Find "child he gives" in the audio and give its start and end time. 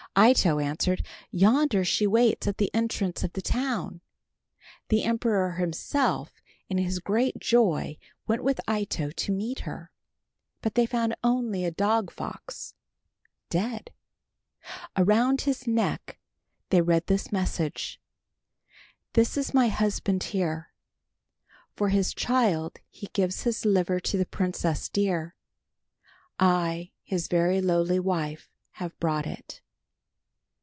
22.13-23.43